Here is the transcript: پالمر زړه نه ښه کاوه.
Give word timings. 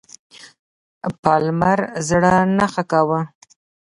پالمر 1.21 1.79
زړه 2.07 2.33
نه 2.57 2.65
ښه 2.73 2.83
کاوه. 2.91 3.21